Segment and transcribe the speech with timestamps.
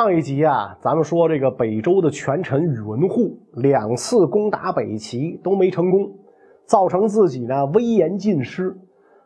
[0.00, 6.08] 上一集啊，咱们说这个北周的权臣宇文护两次攻打北齐都没成功，
[6.66, 8.72] 造成自己呢威严尽失。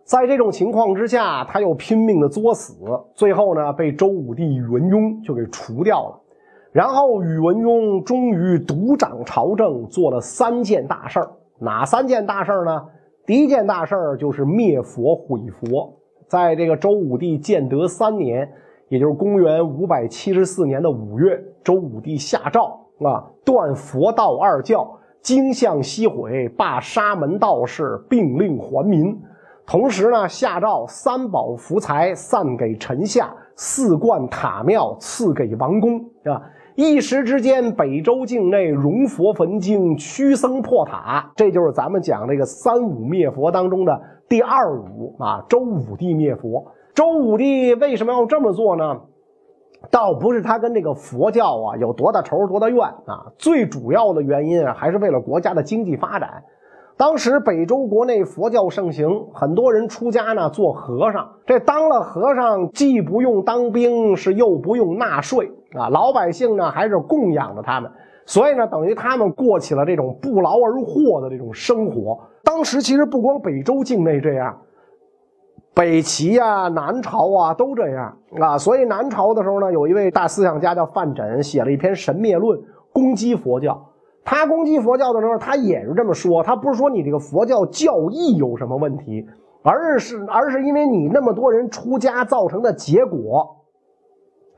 [0.03, 2.73] 在这种情况之下，他又拼命的作死，
[3.15, 6.19] 最后呢被周武帝宇文邕就给除掉了。
[6.73, 11.31] 然后宇文邕终于独掌朝政，做了三件大事儿。
[11.61, 12.83] 哪三件大事儿呢？
[13.27, 15.93] 第一件大事儿就是灭佛毁佛。
[16.29, 18.51] 在这个周武帝建德三年。
[18.93, 24.87] 也就是公元五百七十四年的五月，周武帝下诏啊，断佛道二教，
[25.23, 29.19] 经像西毁，罢沙门道士，并令还民。
[29.65, 36.43] 同时呢，下诏三宝福财散给臣下，四观塔庙赐给王公啊。
[36.75, 41.33] 一时之间，北周境内容佛焚经，驱僧破塔。
[41.35, 46.67] 这就是咱们讲这个三武灭佛当中的第二武啊，周武帝灭佛。
[46.95, 49.01] 周武帝为什么要这么做呢？
[49.91, 56.45] 倒不是他跟这个佛教啊有多大仇多大怨啊，最主要的原因啊还是为了国家的经济发展。
[56.97, 61.29] 当时北周国内佛教盛行，很多人出家呢做和尚。
[61.47, 67.91] 这当了和尚，既不用当兵，是又不用纳税啊，老百姓呢还是供养着他们，
[68.27, 72.21] 所以呢等于他们过起了这种不劳而获的这种生活。
[72.45, 74.57] 当时其实不光北周境内这样。
[75.75, 78.59] 北齐呀，南朝啊，都这样啊。
[78.59, 82.59] 所以南朝的时候呢，有一位大思想家叫范缜，写了一篇《神灭论》，
[82.93, 83.83] 攻击佛教。
[84.23, 86.43] 他攻击佛教的时候，他也是这么说。
[86.43, 89.27] 他不是说你这个佛教教义有什么问题，
[89.63, 93.57] 而是而是因为你那么多人出家造成的结果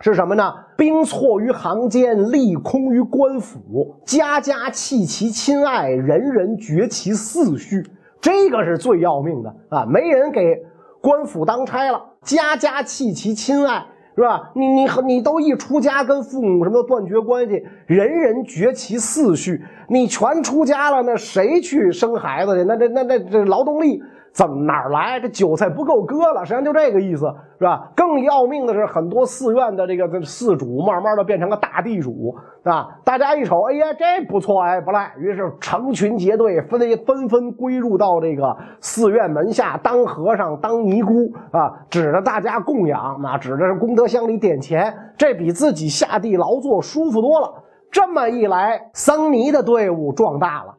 [0.00, 0.52] 是什么呢？
[0.76, 7.82] 兵错于行间，利空于官府，家家弃其亲爱，人人绝其嗣序。
[8.20, 9.86] 这个是最要命的啊！
[9.86, 10.60] 没人给。
[11.04, 13.84] 官府当差了，家家弃其亲爱，
[14.16, 14.50] 是吧？
[14.54, 19.62] 你你和你都一出家，跟父母什么断绝关系，人人绝其嗣序。
[19.86, 22.64] 你全出家了，那谁去生孩子去？
[22.64, 24.02] 那这那那这劳动力。
[24.34, 25.20] 怎么哪儿来？
[25.20, 27.88] 这韭菜不够割了，实际上就这个意思，是吧？
[27.94, 32.34] 更要命的是，很多寺院的这个这寺主，慢慢的变成了大地主，
[32.64, 32.88] 啊！
[33.04, 35.12] 大家一瞅，哎呀，这不错，哎，不赖。
[35.18, 47.62] 于是成群结队，纷纷纷归入到这个寺院门下当和尚、当尼姑，啊，指着大家供养，啊，指着是功德箱里点钱，这比自己下地劳作舒服多了。
[47.92, 50.74] 这么一来，僧尼的队伍壮大了。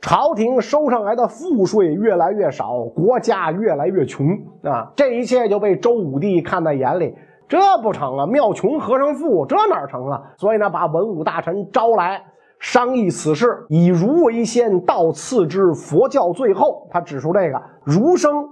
[0.00, 4.28] 朝廷收上来的赋税越来越少，国家越来越穷
[4.62, 4.90] 啊！
[4.96, 7.14] 这一切就被周武帝看在眼里，
[7.46, 8.26] 这不成啊！
[8.26, 10.22] 庙穷和尚富，这哪成啊？
[10.38, 12.22] 所以呢，把文武大臣招来
[12.58, 15.74] 商议此事，以儒为先，道次之。
[15.74, 18.48] 佛教最后，他指出这个儒生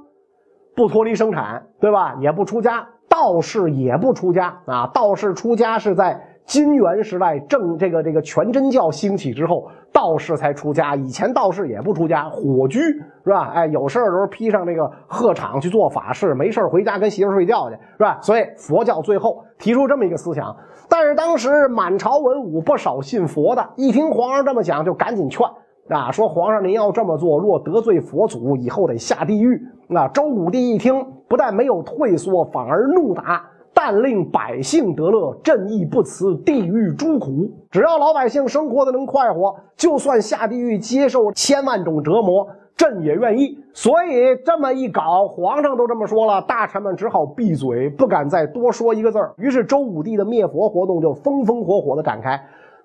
[0.77, 2.15] 不脱离生产，对吧？
[2.21, 4.91] 也不出家，道士也不出家啊！
[4.93, 6.28] 道士出家是在。
[6.49, 10.97] 金元时代，正这个这个全真教兴起之后，道士才出家。
[10.97, 13.53] 以前道士也不出家，火居是吧？
[13.55, 18.19] 哎，有事儿的时候披上这个鹤氅去做法事，没事回家跟媳妇睡觉去，是吧？
[18.23, 20.57] 所以佛教最后提出这么一个思想。
[20.89, 25.47] 但是当时满朝文武不少信佛的，一听皇上这么讲，就赶紧劝
[25.91, 29.61] 啊，说皇上您要这么做，若得罪佛祖，以后得下地狱。
[29.87, 33.48] 那周武帝一听，不但没有退缩，反而怒打。
[33.81, 37.49] 但令百姓得乐，朕亦不辞地狱诸苦。
[37.71, 42.45] 只要老百姓生活的能快活，就算下地狱接受千万种折磨，
[42.77, 43.57] 朕也愿意。
[43.73, 49.33] 所以这么一搞，皇上都这么说了，大臣们只好闭嘴，不敢再多说一个字儿。
[49.37, 52.37] 于是周武帝的灭佛活动就风风火火的展开。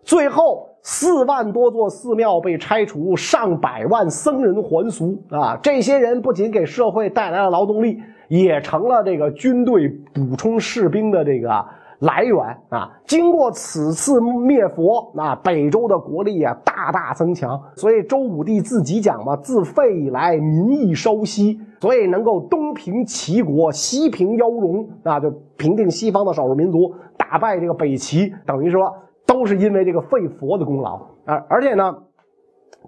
[0.03, 5.58] 最后，四万多座寺庙被拆除，上百万僧人还俗啊！
[5.64, 8.00] 这些人不仅给社会带来了劳动力。
[8.34, 11.64] 也成了这个军队补充士兵的这个
[12.00, 12.35] 来源
[12.70, 12.91] 啊！
[13.06, 17.62] 经过此次灭佛，那北周的国力啊大大增强。
[17.76, 28.91] 所以周武帝自己讲嘛：“自废以来，民意稍息，所以能够东平齐国，西平妖戎啊，就平定西方的少数民族，打败这个北齐，等于说
[29.28, 30.96] 都是因为这个废佛的功劳
[31.26, 31.46] 啊！
[31.47, 31.96] 而且呢，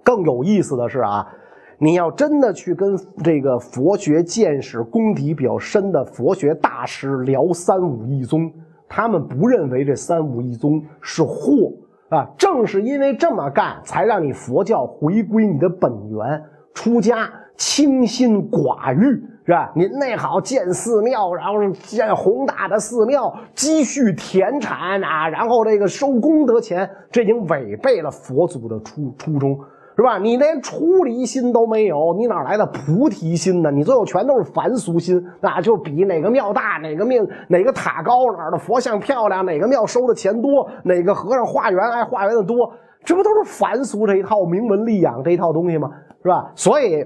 [0.02, 1.32] 更有意思的是啊。”
[1.78, 8.50] 你要真的去跟这个佛学见识功底比较深的佛学大师聊三武一宗，
[8.88, 11.70] 他们不认为这三武一宗是祸
[12.08, 12.26] 啊。
[12.38, 16.42] 正是因为这么干，才让你佛教回归你的本源，
[16.72, 19.70] 出家清心寡欲，是吧？
[19.76, 29.58] 您那好建寺庙，然后建宏大的寺庙，积蓄田产啊，然后这个收功德钱，这已经违背了佛祖的初初衷。
[29.96, 30.18] 是吧？
[30.18, 33.70] 你连出离心都没有，你哪来的菩提心呢？
[33.70, 42.70] 你最后全都是凡俗心，那就比哪个庙大，哪个庙哪个塔高，哪儿的佛像漂亮，哪个庙收的钱多，哪个和尚化缘爱化缘的多，
[43.04, 45.90] 这不都是凡俗这一套名闻利养这一套东西吗？
[46.22, 46.52] 是吧？
[46.54, 47.02] 所以，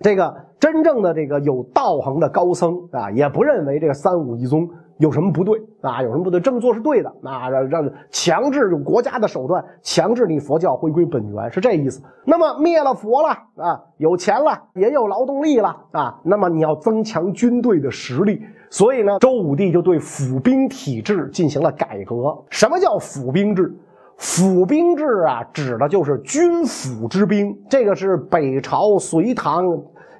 [0.00, 4.68] 这个真正的这个有道行的高僧啊，也不认为这个三武一宗。
[4.98, 6.02] 有什么不对啊？
[6.02, 6.40] 有什么不对？
[6.40, 7.50] 这么做是对的啊！
[7.50, 12.02] 让让强制用国家的手段强制你佛教回归本源，是这意思。
[12.24, 18.42] 那么灭了佛了啊，有钱了，也有劳动力了啊，那么你要增强军队的实力。
[18.70, 22.36] 所以呢，周武帝就对府兵体制进行了改革。
[22.48, 23.74] 什么叫府兵制？
[24.16, 29.64] 府兵制啊，指的就是军府之兵，这个是北朝隋唐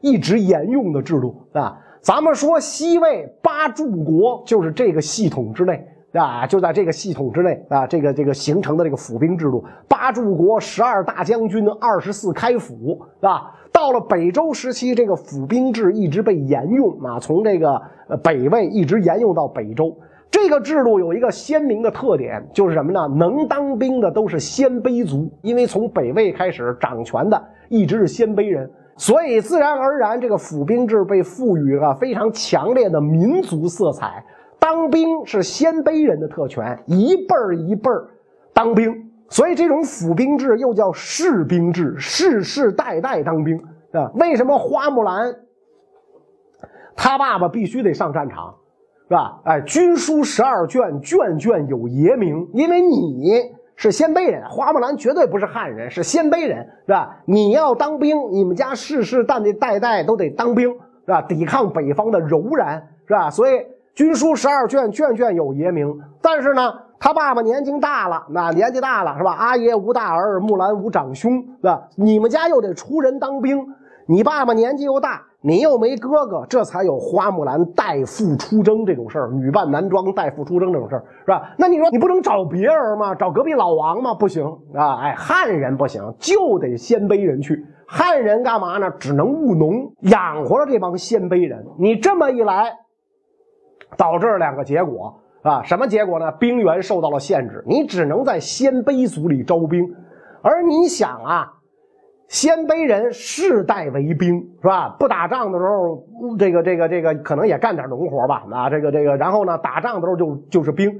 [0.02, 1.78] 一直沿用的制度啊。
[2.06, 9.64] 咱们说西魏八柱国就是这个系统之内啊，就在这个系统之内啊，这个这个形成的这个府兵制度。
[9.88, 13.52] 八柱国十二大将军，二十四开府啊。
[13.72, 17.82] 到了北周时期，这个府兵制一直被沿用啊，从这个
[18.22, 19.92] 北魏一直沿用到北周。
[20.30, 23.00] 这个制度有一个鲜明的特点，就是什么呢？
[23.16, 28.70] 能当兵的都是鲜卑族，因为从北魏开始掌权的一直是鲜卑人。
[28.98, 34.24] 所以，自然而然，这个府兵制被赋予了非常强烈的民族色彩。
[34.58, 38.08] 当兵是鲜卑人的特权，一辈儿一辈儿
[38.54, 43.58] 当兵，所以这种府兵制又叫世兵制，世世代代当兵
[43.92, 44.10] 啊。
[44.14, 45.36] 为什么花木兰
[46.96, 48.54] 他爸爸必须得上战场，
[49.08, 49.40] 是吧？
[49.44, 53.55] 哎，军书十二卷，卷卷有爷名，因为你。
[53.76, 57.18] 是鲜卑人，花木兰绝对不是汉人，是鲜卑人，是吧？
[57.26, 61.20] 你要当兵，你们家世世代代代都得当兵，是吧？
[61.20, 63.30] 抵抗北方的柔然，是吧？
[63.30, 63.60] 所以
[63.94, 66.00] 军书十二卷，卷卷有爷名。
[66.22, 69.32] 但是呢，他爸爸年纪大了，那年纪大了，是吧？
[69.32, 71.82] 阿爷无大儿，木兰无长兄，是吧？
[71.96, 73.74] 你们家又得出人当兵，
[74.06, 75.22] 你爸爸年纪又大。
[75.46, 81.54] 你又没哥哥，这才有花木兰代父出征这种事儿，女扮男装代父出征这种事儿，是吧？
[81.56, 83.14] 那你说你不能找别人吗？
[83.14, 84.12] 找隔壁老王吗？
[84.12, 84.44] 不行
[84.74, 84.98] 啊！
[85.00, 87.64] 哎，汉人不行，就得鲜卑人去。
[87.86, 88.90] 汉人干嘛呢？
[88.98, 91.64] 只能务农，养活了这帮鲜卑人。
[91.78, 92.72] 你这么一来，
[93.96, 95.62] 导致两个结果啊？
[95.62, 96.32] 什么结果呢？
[96.32, 99.94] 兵源受到了限制，你只能在鲜卑族里招兵，
[100.42, 101.52] 而你想啊。
[102.28, 104.96] 鲜卑人世代为兵，是吧？
[104.98, 106.04] 不打仗的时候，
[106.36, 108.44] 这个、这个、这个可能也干点农活吧。
[108.50, 110.90] 啊，这个、这个，然后呢，打仗的时候就就是兵。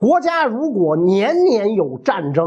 [0.00, 2.46] 国家如果年年有战争，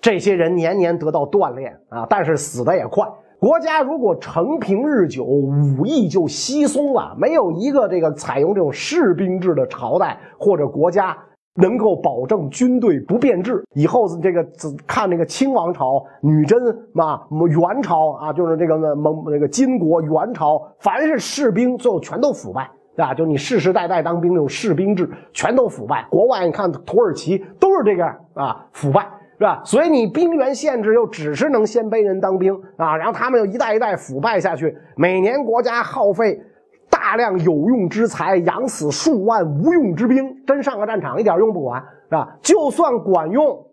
[0.00, 3.06] 这些人年年得到锻炼啊，但是死的也快。
[3.38, 11.16] 国家如果承平日久，武艺就稀松了，没有一个这个采用这种士兵制的朝代或者国家。
[11.60, 14.46] 能够保证军队不变质，以后这个
[14.86, 16.62] 看那个清王朝、女真
[16.92, 23.12] 嘛、元朝啊，就是这个蒙那个金国、元朝，凡是士兵最后全都腐败，对吧？
[23.12, 26.06] 就你世世代代当兵那种士兵制，全都腐败。
[26.08, 28.04] 国外你看土耳其都是这个
[28.34, 29.08] 啊，腐败
[29.38, 29.60] 是吧？
[29.64, 36.40] 所以你兵源限制，又只是能鲜卑人当兵啊，然后他们又一代一代腐败下去，每年国家耗费。
[36.98, 42.36] 大量有用之财，养死数万无用之兵，真上个战场一点用不管，是吧？
[42.42, 43.64] 就算管用，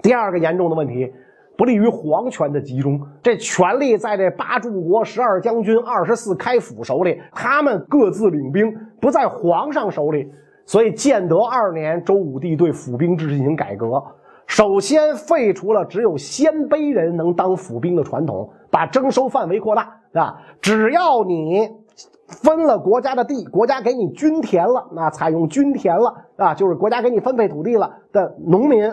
[0.00, 1.12] 第二个严重的问题，
[1.56, 3.00] 不利于皇权的集中。
[3.20, 10.30] 这权力在这八柱国十二将军、二十四开府手里，他们各自领兵，不在皇上手里。
[10.64, 14.00] 所以建德二年，周武帝对府兵制进行改革，
[14.46, 19.96] 首先废除了只有鲜卑人能当府兵的传统，把征收范围扩大。
[20.14, 21.68] 啊，只要你
[22.26, 28.90] 分了国家的地，国家给你均田了，那采用均田了啊，就是国家给你分配土地了的农民，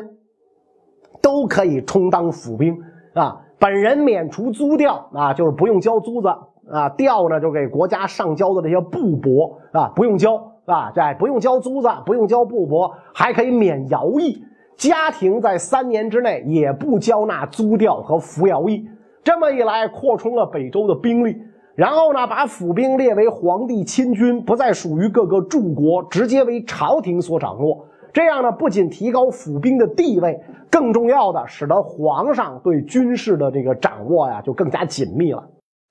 [1.22, 2.78] 都可以充当府兵
[3.14, 3.42] 啊。
[3.60, 6.28] 本人免除租调啊，就是不用交租子
[6.70, 10.36] 啊，调呢就给国家上交的这些布帛啊，不用交
[10.66, 14.44] 啊，这不用交租子，不用交布帛，还可以免徭役。
[14.76, 18.86] 家庭在三年之内也不交纳租调和服徭役。
[19.24, 21.42] 这么一来，扩充了北周的兵力，
[21.76, 27.86] 然后呢，把府兵列为皇帝亲军，不再属于各个柱国，直接为朝廷所掌握。
[28.14, 30.40] 这样呢，不仅提高府兵的地位，
[30.72, 35.44] 更重要的，使得皇上对军事的这个掌握呀，就更加紧密了。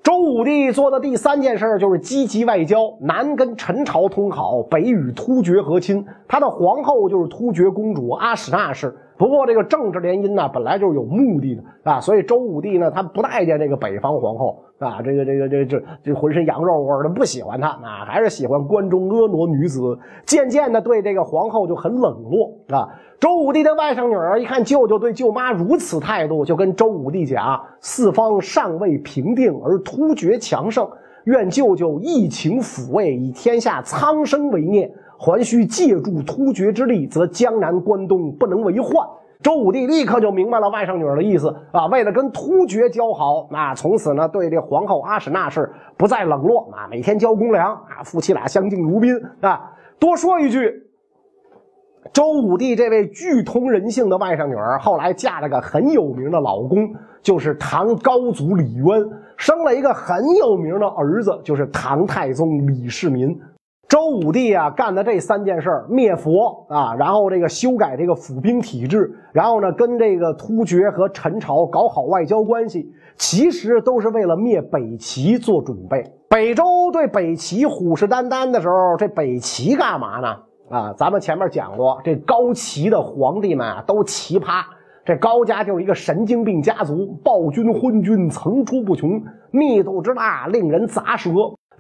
[0.03, 6.05] 周武帝做的第三件事就是积极外交，南跟陈朝通好，北与突厥和亲。
[6.27, 8.95] 他的皇后就是突厥公主阿史那氏。
[9.17, 19.99] 不过这个政治联姻呢，本来就是有目的的啊，所以周武帝呢，他不待见这个北方皇后啊，这个这个这这这浑身羊肉味的，不喜欢他啊，还是喜欢关中婀娜女子。
[20.27, 22.89] 渐渐的对这个皇后就很冷落啊。
[23.19, 30.87] 周武帝的外甥女儿一看舅舅对舅妈如此态度，就跟周武帝讲：四方尚未平定，而突厥强盛，
[31.25, 39.07] 愿舅舅义情抚慰，以天下苍生为念，还需借助突厥之力，则江南关东不能为患。
[39.45, 49.71] 周武帝立刻就明白了外甥女儿的意思啊，为了跟突厥交好，那从此呢对这皇后阿史那氏不再冷落啊，每天交公粮啊，夫妻俩相敬如宾啊。
[49.99, 50.73] 多说一句，
[52.11, 58.87] 周武帝这位巨通人性的外甥女儿，后来嫁了个很有名的老公，就是唐高祖李渊，
[59.37, 63.39] 生了一个很有名的儿子，就是唐太宗李世民。
[63.89, 76.03] 周武帝啊，干的这三件事灭佛啊，然后这个修改这个府兵体制，然后呢，跟这个突厥和陈朝搞好外交关系，其实都是为了灭北齐做准备。
[76.29, 80.37] 北周对北齐虎视眈眈的时候，这北齐干嘛呢？
[80.71, 84.65] 啊，咱们前面讲过，这高齐的皇帝们啊，都奇葩。
[85.05, 91.31] 这高家就是一个神经病家族，暴君昏君层出不穷，密度之大，令人咂舌。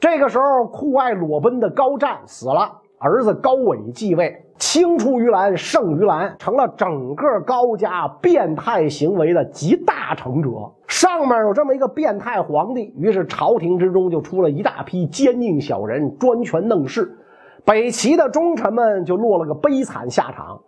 [0.05, 10.51] 这个时候，酷爱裸奔的高湛死了，儿子高纬继位，青出于蓝胜于蓝，成了整个高家变态行为的集大成者。
[10.87, 17.17] 上面有这么一个变态皇帝，于是朝廷之中就出了一大批奸佞小人，专权弄事，
[17.65, 20.61] 北齐的忠臣们就落了个悲惨下场。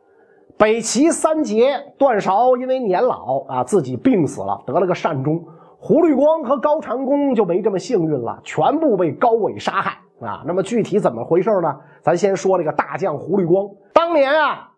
[0.57, 5.45] 北齐三杰段韶因为年老啊，自己病死了，得了个善终。
[5.78, 10.42] 胡律光和高长恭就没这么幸运了，全部被高纬杀害啊！
[10.47, 11.76] 那么具体怎么回事呢？
[12.02, 13.68] 咱先说这个大将胡律光。
[13.92, 14.71] 当年啊，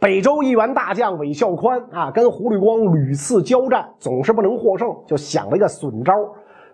[0.00, 6.12] 北周一员大将韦孝宽啊，跟胡律光屡次交战，总是不能获胜，就想了一个损招，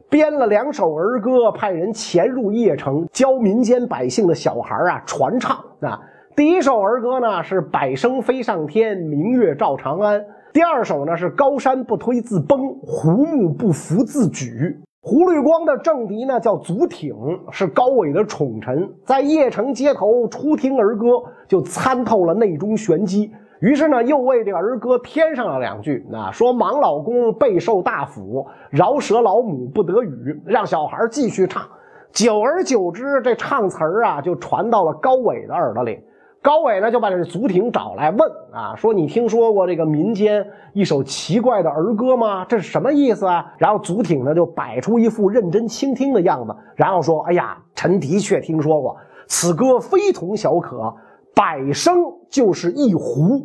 [0.08, 6.00] 编了两首儿歌，派人潜入邺城，教民间百姓的小孩啊传唱啊。
[6.34, 10.24] 第一首儿歌呢是“百声飞上天，明月照长安”。
[10.54, 14.78] 第二首呢是高山不推自崩，胡木不扶自举。
[15.02, 17.12] 胡律光的政敌呢叫祖挺，
[17.50, 21.06] 是高纬的宠臣，在邺城街头初听儿歌，
[21.48, 23.32] 就参透了内中玄机。
[23.58, 31.64] 于是呢，又为这个儿歌添上了两句，啊，说莽老公备受大斧，饶舌老母不得语，让小孩继续唱。
[32.12, 35.98] 久而久之，这唱词儿啊就传到了高纬的耳朵里。
[36.44, 42.44] 高纬呢就把这祖挺找来问啊，说你听说过这个民间一首奇怪的儿歌吗？
[42.44, 43.50] 这是什么意思啊？
[43.56, 48.94] 然后祖挺呢就摆出一副认真倾听的样子，然后说：“哎呀，臣的确听说过，
[49.26, 50.94] 此歌非同小可。
[51.34, 51.96] 百声
[52.28, 53.40] 就是一胡，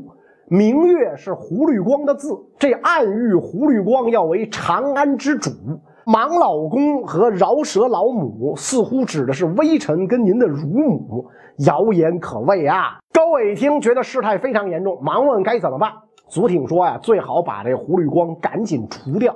[0.50, 5.50] 明月是胡律光的字，这暗喻胡律光要为长安之主。
[6.10, 11.28] 盲老公和饶舌老母似乎指的是微臣跟您的乳母。”
[11.68, 12.98] 谣言可畏啊！
[13.14, 15.92] 高纬一听，觉得事态非常严重，忙问该怎么办。
[16.28, 19.36] 祖挺说呀，最好把这胡律光赶紧除掉。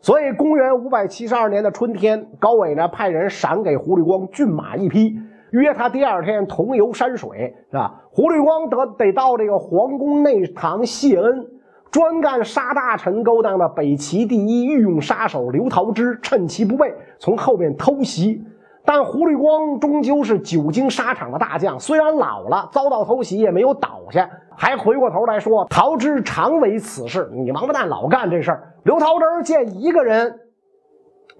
[0.00, 5.14] 所以，公元五百七十二年的春天，高纬呢派人赏给胡律光骏马一匹，
[5.50, 8.02] 约他第二天同游山水，是吧？
[8.10, 11.46] 胡律光得得到这个皇宫内堂谢恩，
[11.90, 18.44] 专干杀大臣勾当的北齐第一御用杀手刘桃之，趁其不备，从后面偷袭。
[18.84, 30.40] 但胡律光终究是久经沙场的大将，虽然老了，遭到偷袭也没有倒下，还回过头来说：“桃之常为此事，你王八蛋老干这事儿。”刘桃之见一个人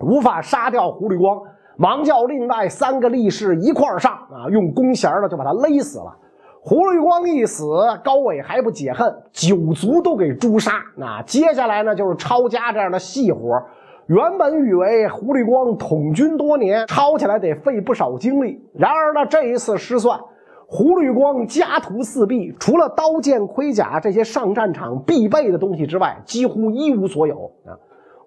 [0.00, 1.40] 无法杀掉胡律光，
[1.78, 6.14] 忙叫另外三个力士一块儿上啊，用弓弦呢就把他勒死了。
[6.68, 7.64] 胡律光一死，
[8.04, 10.72] 高纬还不解恨，九族都给诛杀。
[10.96, 13.58] 那接下来呢，就是抄家这样的细活。
[14.06, 18.62] 原本以为胡律光统军多年，抄起来得费不少精力。
[18.74, 20.20] 然而呢，这一次失算，
[20.66, 27.72] 胡律光家徒四壁，除了刀剑盔甲这些上战场必备的东西之外，几乎一无所有啊！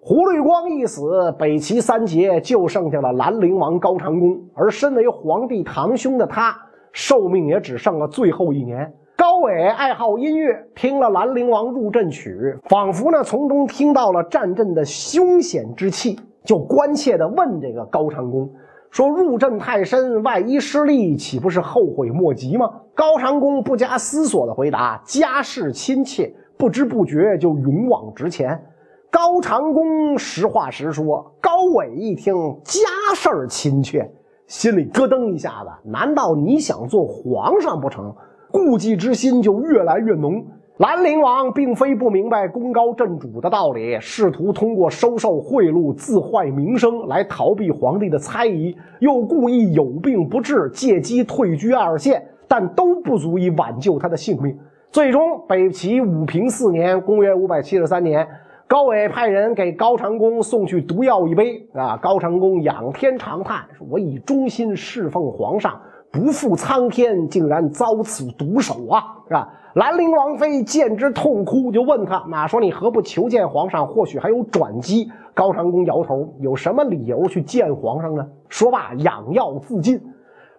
[0.00, 6.56] 胡律光一死，北齐三杰就剩下了兰陵王高长恭，而身为皇帝堂兄的他，
[6.92, 8.92] 寿命也只剩了最后一年。
[9.16, 18.50] 高纬爱好音乐，听了兰陵王入阵曲，仿佛呢从中听到了战阵的凶险之气，就关切地问这个高长恭
[18.90, 28.60] 说：“入阵太深，万一失利，岂不是后悔莫及吗？”高长恭不加思索地回答：“家事亲切，不知不觉就勇往直前。”
[29.10, 32.34] 高长恭实话实说，高纬一听
[32.64, 32.80] 家
[33.14, 34.10] 事亲切，
[34.52, 38.14] 心里咯噔一下子，难道你想做皇上不成？
[38.50, 40.44] 顾忌之心就越来越浓。
[40.76, 54.54] 兰陵王并非不明白功高震主的道理，试图通过收受贿赂自坏名声来逃避皇帝的猜疑，又故意有病不治，借机退居二线，但都不足以挽救他的性命。
[54.90, 58.28] 最终，北齐武平四年（公元573年），
[58.72, 61.62] 高纬派人给高长恭送去毒药一杯。
[61.74, 65.78] 啊，高长恭仰天长叹：“说我以忠心侍奉皇上。”
[66.10, 69.02] 不负苍天，竟然遭此毒手啊！
[69.28, 69.46] 是吧？
[69.74, 73.86] 兰陵王妃见之痛哭，就问他：“马说你何不求见皇上？
[73.86, 80.00] 或许还有转机。”高长恭摇头：“有什么理由去见皇上呢？”说罢，养药自尽。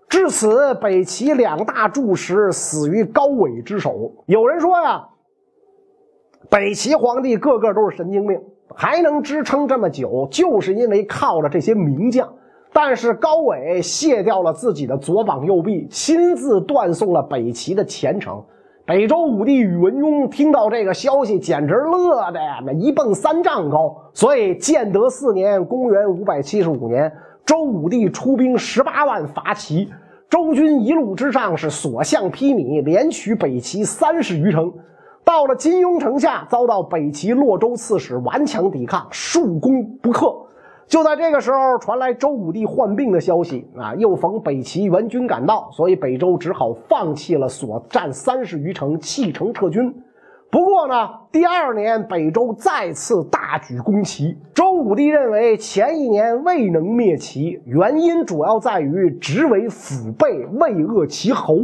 [0.08, 4.12] 至此，北齐两大柱石死于高纬之手。
[4.27, 5.03] 有人说呀，
[6.50, 8.39] 北齐皇帝个个都是神经病，
[8.75, 12.31] 还能支撑这么久，就是因为靠着这些名将。
[12.71, 18.43] 但是高纬卸掉了自己的左膀右臂，亲自断送了北齐的前程。
[18.85, 23.95] 北周武帝宇文邕听到这个消息，简直乐的呀，那一蹦三丈高。
[24.13, 27.13] 所以建德四年（公元575年），
[27.45, 29.89] 周武帝出兵十八万伐齐，
[30.29, 34.73] 周军一路之上是所向披靡，连取北齐三十余城。
[35.25, 40.36] 到了金庸城下，遭到北齐洛州刺史顽强抵抗，数攻不克。
[40.86, 43.96] 就在这个时候，传来周武帝患病的消息啊！
[43.96, 49.96] 又逢北齐援军赶到，所以北周只好放弃了所占三十余城，弃城撤军。
[50.51, 54.38] 不过呢，第二年北周再次大举攻齐。
[54.53, 61.56] 周武帝认为前一年未能灭齐，原因主要在于职为辅备，未扼其喉。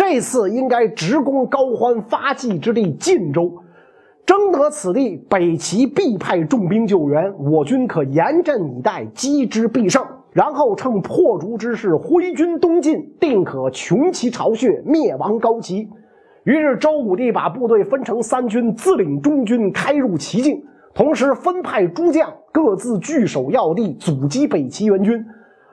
[0.00, 3.52] 这次应该直攻高欢发迹之地晋州。
[4.24, 10.02] 争得此地，北齐必派重兵救援，我军可严阵以待，击之必胜。
[10.32, 15.86] 然后趁破竹之势挥军东进，定可穷其巢穴，灭亡高齐。
[16.44, 20.62] 于是周武帝把部队分成三军，自领中军开入齐境，
[20.94, 25.22] 同时分派诸将各自据守要地，阻击北齐援军。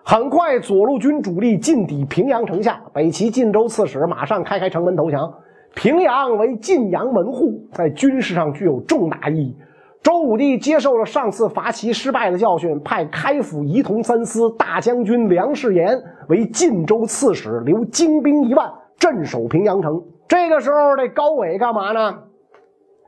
[0.09, 5.29] 很快，左路军主力进抵平阳城下，北齐晋州刺史马上开开城门投降。
[5.75, 9.53] 平阳为晋阳门户，在军事上具有重大意义。
[10.01, 18.65] 周武帝接受了上次伐齐失败的教训，派开府仪同三司大将军梁士言为晋州刺史，留精兵一万
[18.98, 20.01] 镇守平阳城。
[20.25, 22.17] 这个时候，这高纬干嘛呢？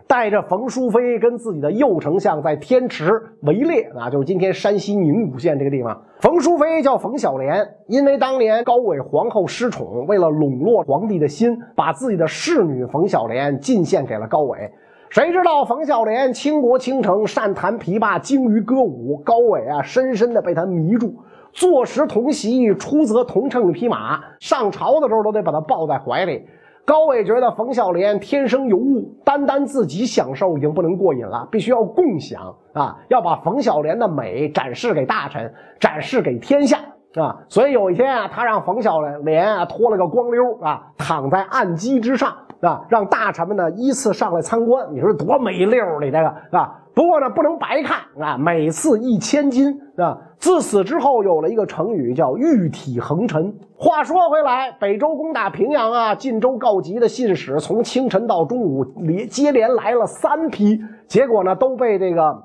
[0.10, 3.12] 带着冯淑妃跟自己的右丞相在天池
[3.44, 6.02] 围猎啊，就是今天山西宁武县这个地方。
[6.20, 14.72] 冯淑妃叫冯小莲，因为当年高纬皇后失宠，为了笼络皇帝的心，把自己的侍女冯小莲进献给了高纬。
[15.12, 21.14] 谁知道冯小莲倾国倾城，善弹琵琶，精于歌舞，高纬啊，深深的被她迷住。
[21.54, 26.48] 坐时同席，出则同乘一匹马，上朝的时候都得把她抱在怀里。
[26.90, 32.98] 高纬觉得冯小莲天生尤物，单单自己享受已经不能过瘾了，必须要共享啊！
[33.10, 36.80] 要把冯小莲的美展示给大臣，展示给天下
[37.14, 37.38] 啊！
[37.48, 44.88] 所以有一天啊，他让冯小莲啊脱了个光溜啊，躺在案几之上啊，让大臣们呢依次上来参观。
[44.92, 46.76] 你说多没溜你这个啊！
[47.00, 48.38] 不过呢，不能白看啊！
[48.38, 50.20] 每次一千金啊！
[50.38, 53.58] 自此之后，有了一个成语叫“玉体横陈”。
[53.80, 62.38] 话说回来，北周攻打平阳啊，晋州告急的信使从清晨到中午连接连来了三批，结果呢都被这个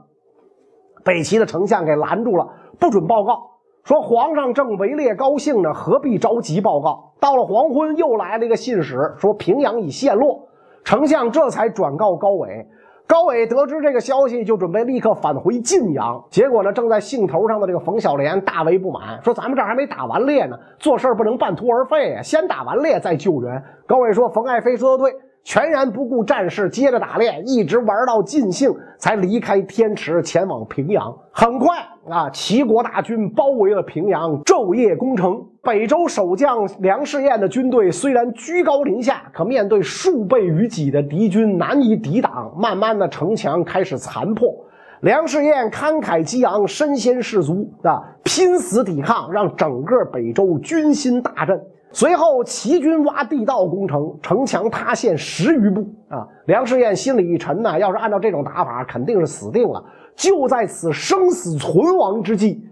[1.05, 2.47] 北齐的丞相给拦住了，
[2.79, 3.51] 不准报告。
[3.83, 7.13] 说皇上正围猎高兴呢，何必着急报告？
[7.19, 10.47] 到了黄昏，又来了一个信使，说平阳已陷落。
[10.85, 12.69] 丞相这才转告高纬。
[13.07, 16.25] 高伟得知这个消息，就准备立刻返回晋阳。
[16.31, 25.15] 结果呢，正在兴头上的这个冯小莲大为不满，说：“咱们这还没打完猎呢，做事不能半途而废啊，先打完猎再救援。”高伟说：“冯爱妃说的对。”
[25.47, 31.15] 全然不顾战事，接着打猎，一直玩到尽兴，才离开天池，前往平阳。
[31.33, 31.77] 很快
[32.09, 35.45] 啊，齐国大军包围了平阳，昼夜攻城。
[35.65, 42.55] 北周守将梁士彦的军队虽然居高临下，可面对数倍于己的敌军难以抵挡。
[42.55, 44.55] 慢慢的，城墙开始残破。
[45.01, 51.59] 梁士彦慷慨激昂，身先士卒啊，拼死抵抗，让整个北周军心大振。
[51.93, 56.27] 随后，齐军挖地道攻城，城墙塌陷十余步啊！
[56.47, 59.83] 梁士彦心里一沉呐，要是按照这种打法，肯定是死定了。
[60.17, 62.63] 就在此生死存亡之际，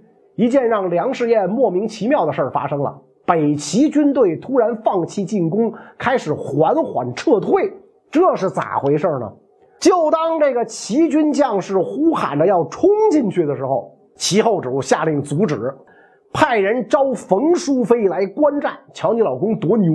[0.43, 2.93] 一件让梁士彦莫名其妙的事儿发生了：
[3.25, 7.73] 北齐军队突然放弃进攻，开始缓缓撤退。
[8.11, 9.33] 这是咋回事呢？
[9.79, 15.73] 就当这个齐军将士呼喊着要冲进去的时候，齐后主下令阻止。
[16.33, 19.93] 派人招冯淑妃来观战，瞧你老公多牛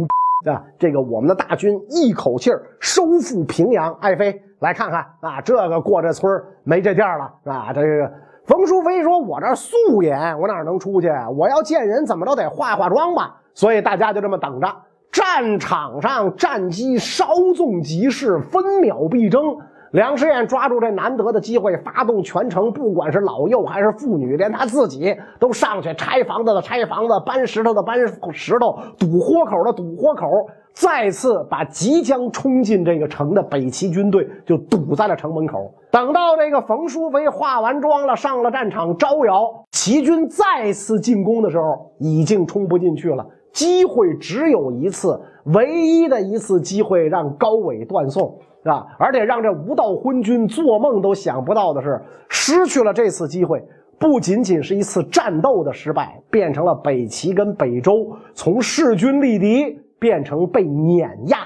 [0.50, 3.94] 啊，这个我们的大军一口气儿收复平阳。
[4.00, 6.32] 爱妃来看看啊，这个过这村
[6.64, 7.74] 没这店了，啊？
[7.74, 8.10] 这个
[8.48, 11.12] 冯淑妃说：“我这素颜，我哪能出去？
[11.36, 14.68] 我要见人，怎么着得化化妆吧？”所以大家就这么等着。
[15.12, 19.58] 战场上战机稍纵即逝，分秒必争。
[19.92, 28.00] 梁师彦抓住这难得的机会，发动全城，不管是老幼还是妇女，连他自己都上去拆房子的拆房子，搬石头的搬
[28.32, 30.26] 石头，堵豁口的堵豁口，
[30.72, 35.74] 再次把即将冲进这个城的北齐军队就堵在了城门口。
[35.92, 43.26] 等到这个冯淑妃化完妆了，上了战场招摇，齐军再次进攻的时候，已经冲不进去了。
[43.52, 48.38] 机会只有一次，唯一的一次机会让高纬断送。
[48.64, 48.86] 啊！
[49.00, 53.64] 而且让这无道昏君做梦都想不到的是，失去了这次机会，
[53.98, 57.94] 不仅仅是一次战斗的失败，变成了北齐跟北周
[58.34, 61.38] 从势均力敌变成被碾压。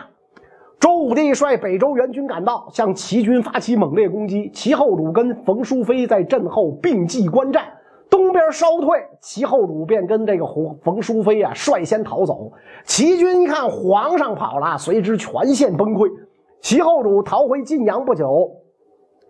[0.81, 4.49] 周武帝率北周援军赶到，向齐军发起猛烈攻击。
[4.51, 7.65] 齐后主跟冯淑妃在阵后并骑观战，
[8.09, 12.51] 东边稍退，齐后主便跟这个冯冯淑妃啊率先逃走。
[12.83, 16.09] 齐军一看皇上跑了，随之全线崩溃。
[16.61, 18.49] 齐后主逃回晋阳不久，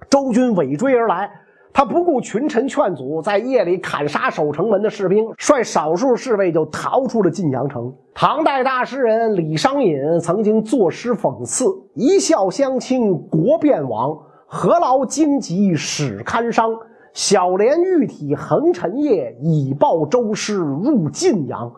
[0.10, 1.30] 周军尾追而来。
[1.74, 7.94] 他不顾群臣劝阻，在夜里砍杀守城门的士兵，率少数侍卫就逃出了晋阳城。
[8.14, 16.76] 唐代大诗人李商隐曾经作诗讽刺：“一笑相倾国便亡，何劳荆棘使堪伤？
[17.14, 21.72] 小莲玉体横陈夜，以报周师入晋阳。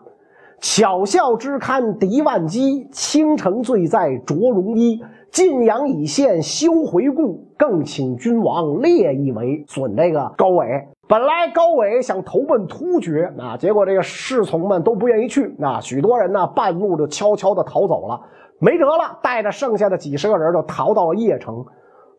[0.60, 5.00] 巧笑之堪敌万机，倾城醉在着绒衣。”
[5.34, 9.64] 晋阳已陷休回顾，更请君王列一围。
[9.66, 18.20] 损这个高纬，本来高纬想投奔突厥啊，结果这个侍从们都不愿意去啊，许多人呢半路就悄悄的逃走了，
[18.60, 21.64] 没辙了，带着剩下的几十个人就逃到了邺城。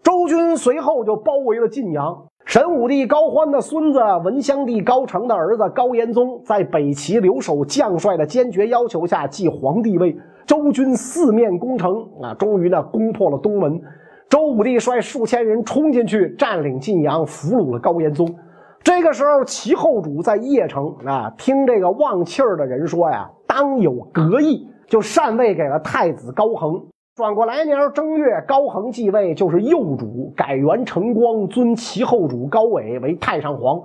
[0.04, 2.22] 周军随后就包围了晋阳。
[2.44, 10.18] 神武帝高欢的孙子，文襄帝高澄的儿子高延宗，在北齐留守将帅的坚决要求下继皇帝位。
[10.46, 13.82] 周军四面攻城啊，终于呢攻破了东门。
[14.30, 18.28] 周武帝率数千人冲进去，占领晋阳，俘虏了高延宗。
[18.84, 26.86] 这个时候，齐后主在邺城啊，听这个望气儿的人说呀，当有革意，就禅位给了太子高恒。
[27.16, 33.82] 转过来年正月，高恒继位，就是右主，改元成光，尊齐后主高纬为太上皇。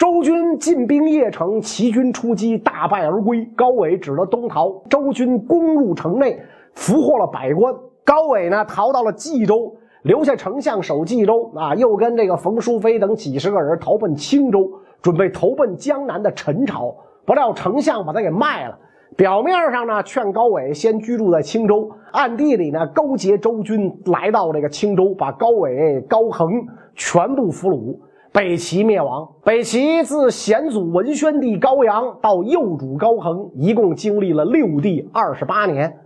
[0.00, 3.44] 周军进兵邺城，齐军出击，大败而归。
[3.54, 4.72] 高纬只得东逃。
[4.88, 6.40] 周军攻入城内，
[6.72, 7.70] 俘获了百官。
[8.02, 11.52] 高纬呢，逃到了冀州，留下丞相守冀州。
[11.54, 14.70] 啊，又跟这个冯淑妃等几十个人逃奔青州，
[15.02, 16.96] 准备投奔江南的陈朝。
[17.26, 18.78] 不料丞相把他给卖了。
[19.18, 26.48] 表面上呢，劝高纬先居住在青州，暗地里呢，勾结周军来到这个青州，把高纬、高恒
[26.94, 27.98] 全部俘虏。
[28.32, 29.28] 北齐灭亡。
[29.42, 35.98] 北齐自先祖文宣帝高阳到幼主高恒，一共经历了六帝二十八年。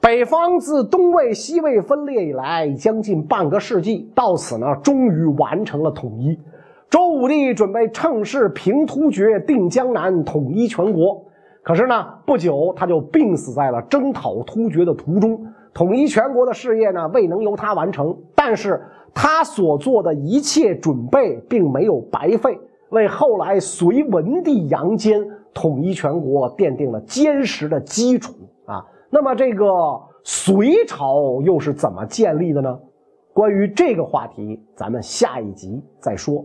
[0.00, 6.36] 北方自东魏、西魏分裂以来，将近半个世纪，到此呢，终于完成了统一。
[6.90, 11.22] 周武帝准备趁势平突厥、定江南、统一全国。
[11.62, 15.40] 可是呢，不久他就病死在了征讨突厥的途中。
[15.72, 18.16] 统一全国的事业呢，未能由他完成。
[18.34, 18.82] 但是。
[19.14, 22.58] 他所做的一切准备并没有白费，
[22.90, 25.24] 为后来隋文帝杨坚
[25.54, 28.34] 统一全国奠定了坚实的基础
[28.66, 28.84] 啊。
[29.08, 29.66] 那么，这个
[30.24, 32.78] 隋朝又是怎么建立的呢？
[33.32, 36.44] 关于这个话题，咱们下一集再说。